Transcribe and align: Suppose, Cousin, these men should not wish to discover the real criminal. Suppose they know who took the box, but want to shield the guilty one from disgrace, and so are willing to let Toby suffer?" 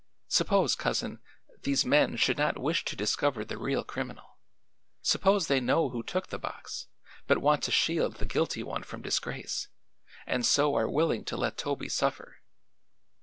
Suppose, 0.29 0.73
Cousin, 0.73 1.19
these 1.61 1.85
men 1.85 2.15
should 2.15 2.39
not 2.39 2.57
wish 2.57 2.83
to 2.85 2.95
discover 2.95 3.45
the 3.45 3.59
real 3.59 3.83
criminal. 3.83 4.39
Suppose 5.03 5.45
they 5.45 5.59
know 5.59 5.89
who 5.89 6.01
took 6.01 6.29
the 6.29 6.39
box, 6.39 6.87
but 7.27 7.37
want 7.37 7.61
to 7.65 7.71
shield 7.71 8.15
the 8.15 8.25
guilty 8.25 8.63
one 8.63 8.81
from 8.81 9.03
disgrace, 9.03 9.67
and 10.25 10.43
so 10.43 10.73
are 10.73 10.89
willing 10.89 11.23
to 11.25 11.37
let 11.37 11.55
Toby 11.55 11.87
suffer?" 11.87 12.37